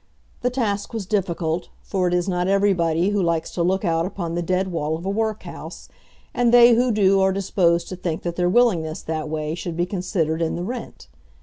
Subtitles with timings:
[0.41, 4.33] The task was difficult, for it is not everybody who likes to look out upon
[4.33, 5.89] the dead wall of a workhouse,
[6.33, 9.85] and they who do are disposed to think that their willingness that way should be
[9.85, 11.07] considered in the rent.